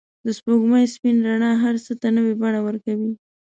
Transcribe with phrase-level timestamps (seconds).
[0.25, 3.11] د سپوږمۍ سپین رڼا هر څه ته نوی بڼه ورکوي.